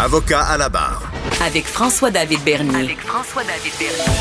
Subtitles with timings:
[0.00, 1.10] Avocat à la barre.
[1.44, 2.84] Avec François-David Bernier.
[2.84, 4.14] Avec François-David Bernier.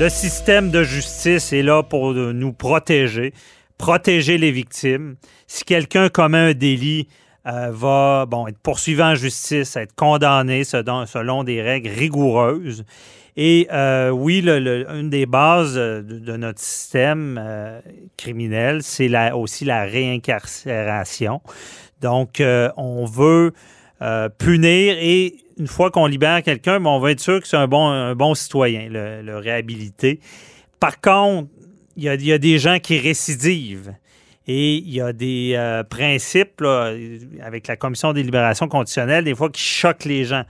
[0.00, 3.32] Le système de justice est là pour nous protéger,
[3.78, 5.14] protéger les victimes.
[5.46, 7.06] Si quelqu'un commet un délit,
[7.46, 12.84] euh, va bon, être poursuivi en justice, être condamné selon, des règles rigoureuses.
[13.36, 17.80] Et euh, oui, le, une des bases de, notre système euh,
[18.16, 21.40] criminel, c'est aussi la réincarcération.
[22.00, 22.42] Donc,
[22.76, 23.52] on veut
[24.38, 27.86] punir et une fois qu'on libère quelqu'un, on va être sûr que c'est un bon,
[27.86, 30.20] un bon citoyen, le, réhabiliter.
[30.80, 31.48] Par contre,
[31.96, 33.94] il y, a, des gens qui récidivent.
[34.46, 36.62] Et il y a des euh, principes
[37.40, 40.44] avec la commission des libérations conditionnelles, des fois, qui choquent les gens.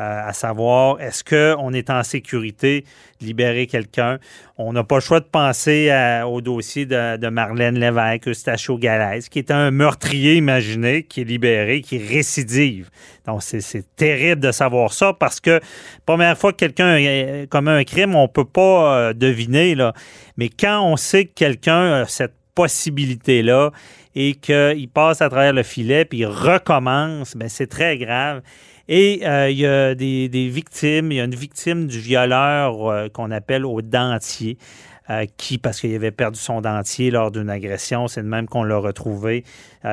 [0.00, 2.84] Euh, à savoir est-ce qu'on est en sécurité
[3.20, 4.18] de libérer quelqu'un?
[4.56, 5.92] On n'a pas le choix de penser
[6.24, 11.80] au dossier de, Marlène Lévesque, Eustachio Galès, qui est un meurtrier imaginé, qui est libéré,
[11.80, 12.90] qui récidive.
[13.26, 15.60] Donc, c'est terrible de savoir ça parce que
[16.06, 19.74] première fois que quelqu'un commet un crime, on ne peut pas euh, deviner.
[19.74, 19.92] Là.
[20.36, 23.70] Mais quand on sait que quelqu'un a cette possibilité-là
[24.16, 28.42] et qu'il passe à travers le filet puis il recommence, ben c'est très grave.
[28.88, 31.12] Et euh, il y a des, victimes.
[31.12, 34.56] Il y a une victime du violeur euh, qu'on appelle au dentier.
[35.10, 38.62] Euh, qui, parce qu'il avait perdu son dentier lors d'une agression, c'est de même qu'on
[38.62, 39.42] l'a retrouvé.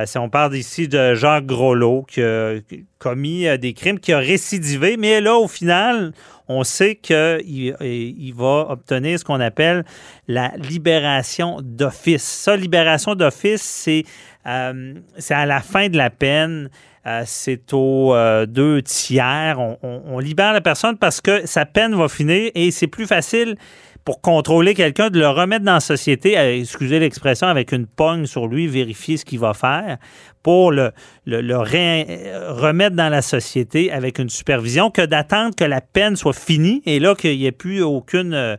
[0.05, 2.55] si on parle ici de Jacques Groslo, qui a
[2.99, 6.11] commis des crimes, qui a récidivé, mais là, au final,
[6.49, 9.85] on sait qu'il il va obtenir ce qu'on appelle
[10.27, 12.23] la libération d'office.
[12.23, 14.03] Ça, libération d'office, c'est
[14.43, 16.69] à la fin de la peine.
[17.07, 19.59] Euh, c'est aux euh, deux tiers.
[19.83, 23.57] On, libère la personne parce que sa peine va finir et c'est plus facile
[24.05, 28.25] pour contrôler quelqu'un de le remettre dans la société, euh, excusez l'expression, avec une pogne
[28.25, 29.97] sur lui, vérifier ce qu'il va faire
[30.43, 30.91] pour le,
[31.25, 36.83] le, remettre dans la société avec une supervision que d'attendre que la peine soit finie
[36.85, 38.57] et là qu'il n'y ait plus aucune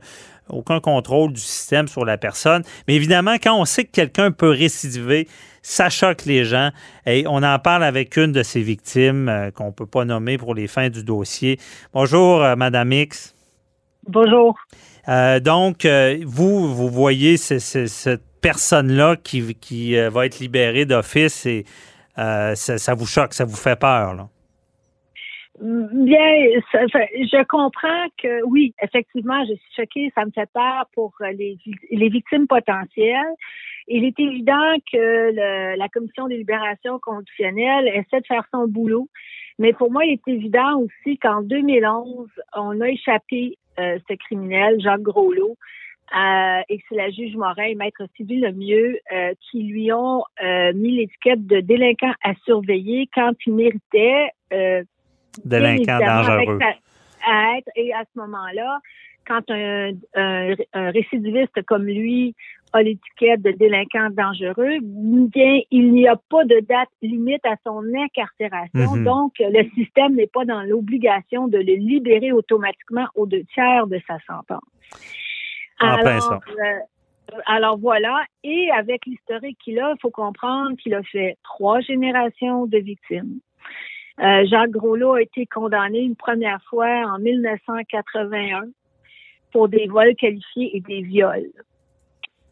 [0.49, 2.63] aucun contrôle du système sur la personne.
[2.87, 5.29] Mais évidemment, quand on sait que quelqu'un peut récidiver,
[5.63, 6.71] ça choque les gens.
[7.07, 10.39] Et on en parle avec une de ces victimes euh, qu'on ne peut pas nommer
[10.39, 11.59] pour les fins du dossier.
[11.93, 13.35] Bonjour, euh, Madame X.
[14.09, 14.57] Bonjour.
[15.09, 15.87] Euh, donc,
[16.25, 21.65] vous, vous voyez cette personne-là qui, qui va être libérée d'office et
[22.17, 24.29] ça, vous choque, ça vous fait peur, là?
[25.59, 31.57] Bien, je comprends que oui, effectivement, je suis choquée, ça me fait peur pour les,
[31.91, 33.35] les victimes potentielles.
[33.89, 39.09] Il est évident que la Commission des libérations conditionnelles essaie de faire son boulot,
[39.59, 44.81] mais pour moi, il est évident aussi qu'en 2011, on a échappé euh, ce criminel,
[44.81, 45.57] Jacques Groslot,
[46.15, 50.23] euh, et c'est la juge Morin et Maître civil le mieux euh, qui lui ont
[50.41, 54.29] euh, mis l'étiquette de délinquant à surveiller quand il méritait
[55.45, 56.59] délinquant dangereux.
[57.29, 58.79] À être, et à ce moment-là,
[59.27, 62.37] quand un, un, récidiviste comme lui
[62.77, 67.83] a l'étiquette de délinquant dangereux, bien, il n'y a pas de date limite à son
[67.95, 68.97] incarcération.
[68.97, 69.05] Mhm.
[69.05, 74.01] Donc, le système n'est pas dans l'obligation de le libérer automatiquement aux deux tiers de
[74.07, 74.63] sa sentence.
[75.79, 76.79] Alors, euh,
[77.47, 82.67] alors voilà, et avec l'historique qu'il a, il faut comprendre qu'il a fait trois générations
[82.67, 83.41] de victimes.
[84.21, 88.69] Euh, Jacques Groslot a été condamné une première fois en 1981
[89.53, 91.51] pour des vols qualifiés et des viols.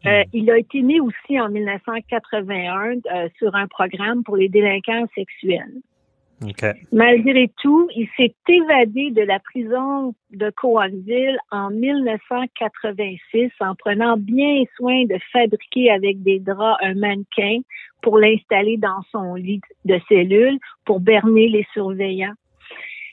[0.05, 5.05] Euh, il a été né aussi en 1981 euh, sur un programme pour les délinquants
[5.15, 5.81] sexuels.
[6.91, 14.63] Malgré tout, il s'est évadé de la prison de Coanville en 1986 en prenant bien
[14.75, 17.59] soin de fabriquer avec des draps un mannequin
[18.01, 22.35] pour l'installer dans son lit de cellule pour berner les surveillants.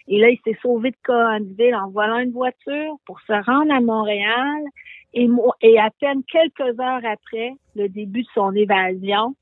[0.09, 3.81] Et là, il s'est sauvé de Cohanville en volant une voiture pour se rendre à
[3.81, 4.63] Montréal.
[5.15, 5.29] Et,
[5.61, 9.35] et à peine quelques heures après le début de son évasion,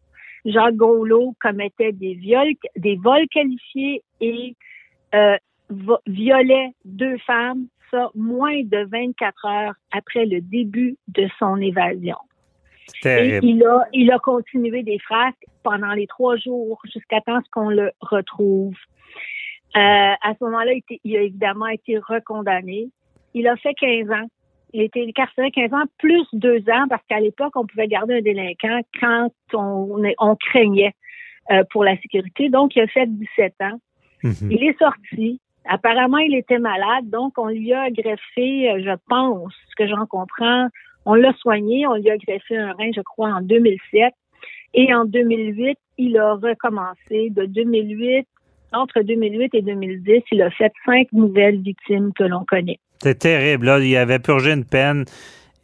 [0.44, 4.56] Jacques Groslot commettait des viols, des vols qualifiés et
[5.14, 5.36] euh,
[6.06, 12.16] violait deux femmes, ça moins de 24 heures après le début de son évasion.
[13.04, 17.70] Et il a, il a continué des frasques pendant les trois jours jusqu'à temps qu'on
[17.70, 18.74] le retrouve.
[19.76, 19.78] Euh,
[20.20, 22.88] à ce moment-là, il, il, a évidemment été recondamné.
[23.34, 24.26] Il a fait 15 ans.
[24.72, 28.18] Il a été incarcéré 15 ans plus deux ans parce qu'à l'époque, on pouvait garder
[28.18, 30.94] un délinquant quand on, on craignait
[31.50, 32.48] euh, pour la sécurité.
[32.48, 33.80] Donc, il a fait 17 ans.
[34.22, 34.50] Mhm.
[34.50, 35.40] Il est sorti.
[35.66, 40.06] Apparemment, il était malade, donc on lui a greffé, euh, je pense, ce que j'en
[40.06, 40.68] comprends,
[41.04, 44.12] on l'a soigné, on lui a greffé un rein, je crois, en 2007.
[44.74, 47.30] Et en 2008, il a recommencé.
[47.30, 48.26] De 2008
[48.72, 52.78] entre 2008 et 2010, il a fait cinq nouvelles victimes que l'on connaît.
[53.02, 53.66] C'est terrible.
[53.66, 55.04] Là, il avait purgé une peine,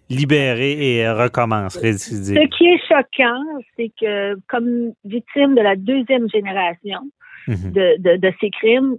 [0.08, 2.36] libéré et recommence, récidive.
[2.36, 3.42] Ce qui est choquant,
[3.76, 7.00] c'est que comme victime de la deuxième génération
[7.46, 7.72] mhm.
[7.72, 8.96] de, de, ces crimes,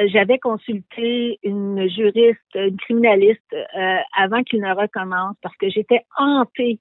[0.00, 6.00] euh, j'avais consulté une juriste, une criminaliste euh, avant qu'il ne recommence parce que j'étais
[6.16, 6.78] hantée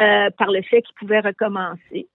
[0.00, 2.06] euh, par le fait qu'il pouvait recommencer.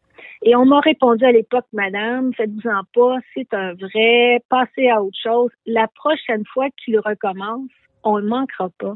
[0.46, 5.18] Et on m'a répondu à l'époque, Madame, faites-vous-en pas, c'est un vrai, passez à autre
[5.22, 5.52] chose.
[5.66, 7.70] La prochaine fois qu'il recommence,
[8.04, 8.96] on ne manquera pas.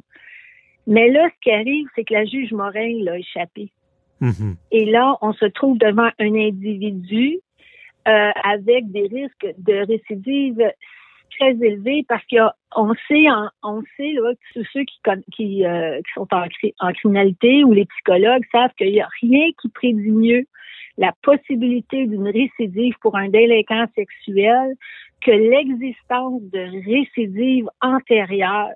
[0.87, 3.71] Mais là, ce qui arrive, c'est que la juge Morin l'a échappé.
[4.21, 4.55] Mm-hmm.
[4.71, 7.39] Et là, on se trouve devant un individu
[8.07, 10.61] euh, avec des risques de récidive
[11.37, 13.25] très élevés parce qu'on sait,
[13.63, 14.99] on sait là, que tous ceux qui,
[15.33, 16.45] qui, euh, qui sont en,
[16.79, 20.45] en, criminalité ou les psychologues savent qu'il n'y a rien qui prédit mieux
[20.97, 24.75] la possibilité d'une récidive pour un délinquant sexuel
[25.21, 28.75] que l'existence de récidives antérieures,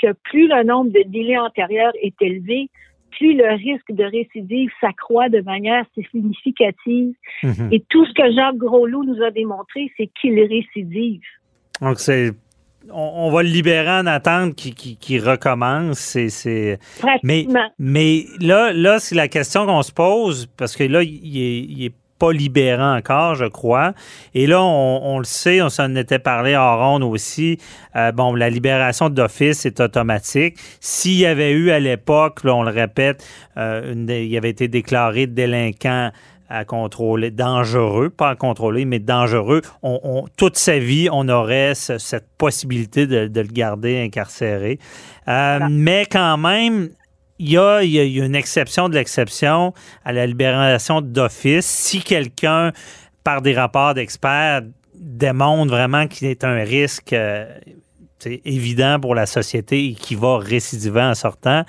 [0.00, 2.68] que plus le nombre de délais antérieurs est élevé,
[3.12, 7.14] plus le risque de récidive s'accroît de manière significative.
[7.42, 7.68] Mhm.
[7.72, 11.22] Et tout ce que Jacques Groslot nous a démontré, c'est qu'il récidive.
[11.80, 12.32] Donc, c'est
[12.92, 15.98] on, va le libérer en attente qui, recommence.
[15.98, 16.78] C'est,
[17.22, 17.46] mais,
[17.78, 22.32] mais là, là c'est la question qu'on se pose parce que là, il est, pas
[22.32, 23.92] libéré encore, je crois.
[24.34, 27.58] Et là, on, le sait, on s'en était parlé en ronde aussi.
[27.94, 30.56] Euh, bon, la libération d'office est automatique.
[30.80, 33.22] S'il y avait eu à l'époque, on le répète,
[33.58, 36.10] euh, il avait été déclaré délinquant
[36.48, 39.62] à contrôler, dangereux, pas à contrôler, mais dangereux.
[39.82, 44.78] On, toute sa vie, on aurait cette possibilité de, le garder incarcéré.
[45.28, 46.90] Euh, mais quand même,
[47.38, 51.66] il y, a, une exception de l'exception à la libération d'office.
[51.66, 52.72] Si quelqu'un,
[53.24, 54.62] par des rapports d'experts,
[54.94, 57.46] démontre vraiment qu'il est un risque euh,
[58.24, 61.64] évident pour la société et qui va récidiver en sortant,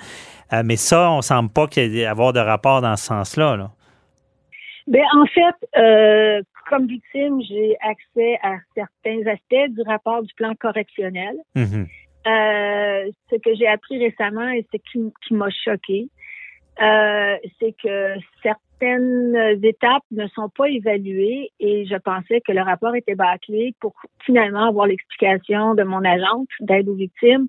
[0.52, 3.06] euh, mais ça, on ne semble pas qu'il y ait avoir de rapport dans ce
[3.06, 3.56] sens-là.
[3.56, 3.70] Là.
[4.88, 10.54] Ben, en fait, euh, comme victime, j'ai accès à certains aspects du rapport du plan
[10.58, 11.36] correctionnel.
[11.54, 11.86] Mm-hmm.
[12.26, 16.08] Euh, ce que j'ai appris récemment et ce qui, m'a choqué,
[16.80, 22.94] euh, c'est que certaines étapes ne sont pas évaluées et je pensais que le rapport
[22.94, 23.94] était bâclé pour
[24.24, 27.46] finalement avoir l'explication de mon agente d'aide aux victimes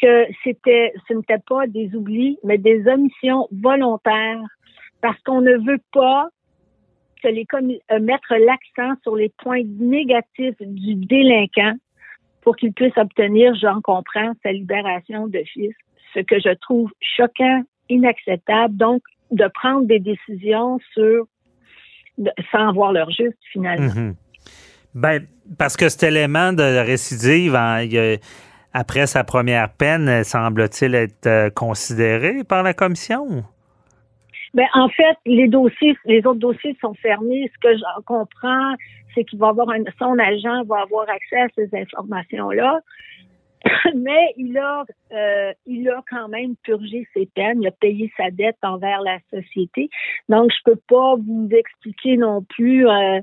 [0.00, 4.42] que c'était, ce n'était pas des oublis, mais des omissions volontaires
[5.00, 6.28] parce qu'on ne veut pas
[7.22, 11.74] que les euh, mettre l'accent sur les points négatifs du délinquant
[12.42, 15.74] pour qu'il puisse obtenir, j'en comprends, sa libération de fils.
[16.14, 18.76] Ce que je trouve choquant, inacceptable.
[18.76, 21.26] Donc, de prendre des décisions sur
[22.50, 23.94] sans avoir leur juste finalement.
[23.94, 24.14] Mhm.
[24.94, 25.26] Ben,
[25.58, 27.56] parce que cet élément de récidive,
[28.72, 33.44] après sa première peine, semble-t-il être euh, considéré par la commission?
[34.58, 37.48] Ben, en fait, les dossiers, les autres dossiers sont fermés.
[37.54, 38.74] Ce que j'en comprends,
[39.14, 42.80] c'est qu'il va avoir un, son agent va avoir accès à ces informations-là.
[43.94, 48.32] Mais il a, euh, il a quand même purgé ses peines, il a payé sa
[48.32, 49.90] dette envers la société.
[50.28, 52.88] Donc, je peux pas vous expliquer non plus.
[52.88, 53.20] Euh, euh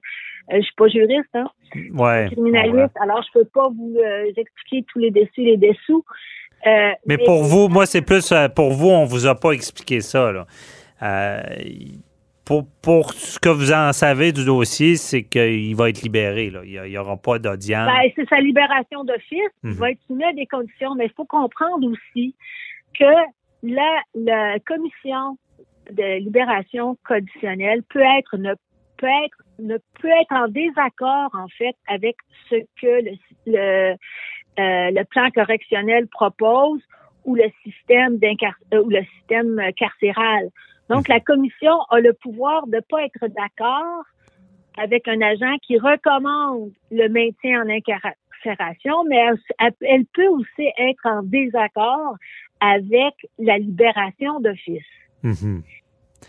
[0.53, 1.49] je suis pas juriste, hein.
[1.95, 2.29] Ouais.
[2.31, 2.95] Criminaliste.
[3.01, 6.05] Alors, je peux pas vous euh, expliquer tous les dessus et les dessous.
[6.65, 10.31] mais, mais, pour vous, moi, c'est plus pour vous, on vous a pas expliqué ça.
[10.31, 10.45] Là.
[11.05, 11.41] Euh,
[12.45, 16.51] pour, pour, ce que vous en savez du dossier, c'est qu'il va être libéré.
[16.51, 16.61] Là.
[16.63, 17.87] Il n'y aura pas d'audience.
[17.87, 19.39] Ben, c'est sa libération d'office.
[19.63, 19.75] Il mhm.
[19.75, 22.35] va être soumis à des conditions, mais il faut comprendre aussi
[22.97, 23.05] que
[23.63, 25.37] la, la commission
[25.91, 28.53] de libération conditionnelle peut être ne
[28.97, 32.15] peut être ne peut être en désaccord en fait avec
[32.49, 33.11] ce que le,
[33.45, 36.81] le, euh, le plan correctionnel propose
[37.25, 38.19] ou le système
[38.73, 40.49] euh, ou le système carcéral.
[40.89, 44.03] Donc, la commission a le pouvoir de ne pas être d'accord
[44.77, 49.23] avec un agent qui recommande le maintien en incarcération, mais
[49.81, 52.15] elle, peut aussi être en désaccord
[52.59, 54.83] avec la libération d'office.
[55.23, 55.61] Mm-hmm.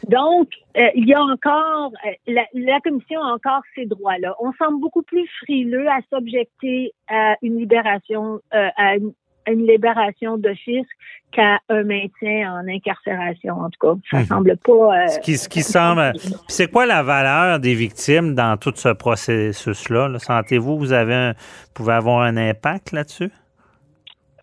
[0.09, 4.35] Donc, euh, il y a encore, euh, la, commission a encore ces droits-là.
[4.41, 9.13] On semble beaucoup plus frileux à s'objecter à une libération, euh, à une
[9.47, 10.87] une libération d'office
[11.33, 13.55] qu'à un maintien en incarcération.
[13.55, 14.29] En tout cas, ça ne mhm.
[14.29, 14.73] semble pas.
[14.73, 16.13] Euh, ce qui, ce qui semble.
[16.49, 20.19] C'est quoi la valeur des victimes dans tout ce processus-là?
[20.19, 21.35] Sentez-vous vous avez un,
[21.75, 23.31] pouvez avoir un impact là-dessus?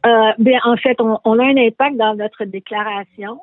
[0.05, 3.39] Euh, bien, en fait, on, a un impact dans notre déclaration.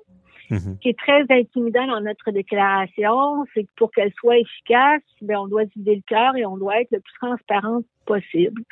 [0.51, 0.79] Ce mhm.
[0.81, 5.47] qui est très intimidant dans notre déclaration, c'est que pour qu'elle soit efficace, ben, on
[5.47, 8.63] doit vider le cœur et on doit être le plus transparent possible.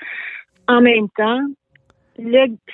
[0.66, 1.40] En même temps,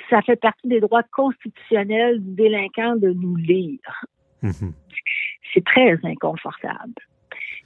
[0.09, 4.05] ça fait partie des droits constitutionnels du délinquant de nous lire.
[4.41, 4.73] Mhm.
[5.53, 6.93] C'est très inconfortable.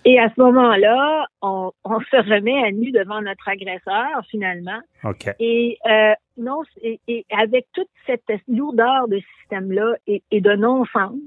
[0.06, 4.80] Et à ce moment-là, on, se remet à nu devant notre agresseur, finalement.
[5.40, 11.20] Et euh, non, et, avec toute cette lourdeur de système-là et, de non-sens,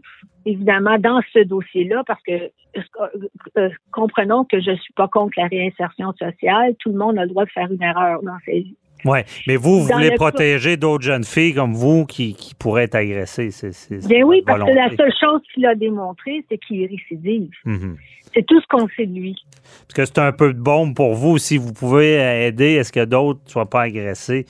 [0.47, 3.29] évidemment, dans ce dossier-là, parce que euh,
[3.59, 7.29] euh, comprenons que je suis pas contre la réinsertion sociale, tout le monde a le
[7.29, 8.77] droit de faire une erreur dans sa vie.
[9.05, 12.95] Oui, mais vous, vous voulez protéger d'autres jeunes filles comme vous qui, qui pourraient être
[12.95, 13.51] agressées.
[13.51, 17.51] C'est, Bien oui, parce que la seule chose qu'il a démontré, c'est qu'il est récidive.
[17.65, 17.97] Mhm.
[18.35, 19.37] C'est tout ce qu'on sait de lui.
[19.63, 21.39] Parce que c'est un peu de bombe pour vous.
[21.39, 22.15] Si vous pouvez
[22.47, 24.47] aider, est-ce que d'autres ne soient pas agressés?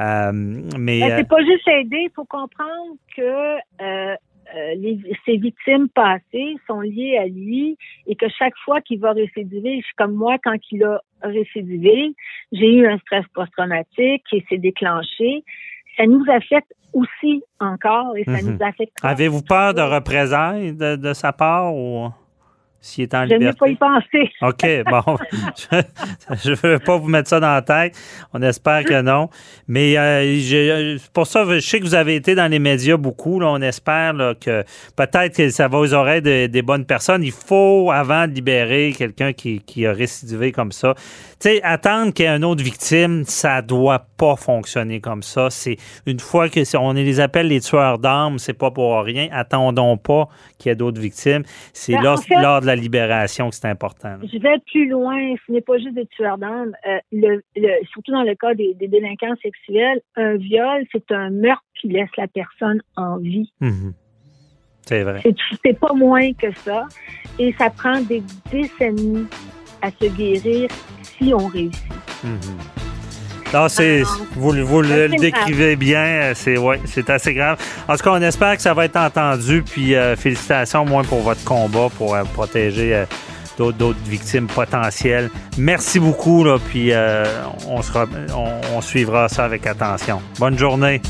[0.00, 2.04] Euh, mais ben, c'est euh, pas juste aider.
[2.04, 4.16] Il faut comprendre que euh,
[4.54, 9.12] euh, les, ses victimes passées sont liées à lui et que chaque fois qu'il va
[9.12, 12.14] récidiver, comme moi, quand il a récidivé,
[12.52, 15.44] j'ai eu un stress post-traumatique qui s'est déclenché.
[15.96, 18.52] Ça nous affecte aussi encore et ça mhm.
[18.52, 18.92] nous affecte.
[19.02, 22.10] Avez-vous peur de représailles de, de sa part ou?
[22.82, 23.58] S'il est en je liberté?
[23.60, 24.32] Je n'ai pas y penser.
[24.42, 25.16] OK, bon.
[26.42, 27.96] je ne veux pas vous mettre ça dans la tête.
[28.34, 29.30] On espère que non.
[29.68, 33.38] Mais euh, pour ça, je sais que vous avez été dans les médias beaucoup.
[33.38, 34.64] Là, on espère que
[34.96, 37.22] peut-être que ça va aux oreilles des bonnes personnes.
[37.22, 42.12] Il faut, avant de libérer quelqu'un qui, qui, a récidivé comme ça, tu sais, attendre
[42.12, 45.50] qu'il y ait une autre victime, ça doit pas fonctionner comme ça.
[45.50, 49.28] C'est une fois que on les appelle les tueurs d'armes, c'est pas pour rien.
[49.32, 51.42] Attendons pas qu'il y ait d'autres victimes.
[51.72, 54.18] C'est ben, lors, de la libération que c'est important.
[54.22, 55.34] Je vais plus loin.
[55.46, 56.72] Ce n'est pas juste des tueurs d'armes.
[56.86, 57.42] Euh, le,
[57.92, 62.28] surtout dans le cas des, délinquants sexuels, un viol, c'est un meurtre qui laisse la
[62.28, 63.52] personne en vie.
[63.60, 63.92] Mhm.
[64.82, 65.22] C'est vrai.
[65.64, 66.86] C'est pas moins que ça.
[67.38, 69.26] Et ça prend des décennies
[69.80, 70.68] à se guérir
[71.02, 71.92] si on réussit.
[72.24, 72.81] Mhm.
[73.52, 74.02] Non, c'est,
[74.34, 76.32] vous, vous le, décrivez bien.
[76.34, 77.58] C'est, ouais, c'est assez grave.
[77.86, 79.62] En tout cas, on espère que ça va être entendu.
[79.62, 83.04] Puis euh, félicitations, moins pour votre combat pour euh, protéger euh,
[83.58, 85.30] d'autres, victimes potentielles.
[85.58, 86.44] Merci beaucoup.
[86.44, 86.92] Là, puis
[87.68, 88.06] on, sera,
[88.74, 90.22] on suivra ça avec attention.
[90.38, 91.02] Bonne journée.